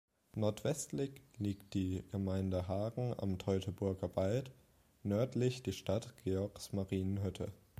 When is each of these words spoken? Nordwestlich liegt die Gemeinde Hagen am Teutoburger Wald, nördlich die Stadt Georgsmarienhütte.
Nordwestlich 0.35 1.21
liegt 1.37 1.75
die 1.75 2.03
Gemeinde 2.09 2.67
Hagen 2.67 3.13
am 3.19 3.37
Teutoburger 3.37 4.15
Wald, 4.15 4.49
nördlich 5.03 5.61
die 5.61 5.73
Stadt 5.73 6.15
Georgsmarienhütte. 6.23 7.51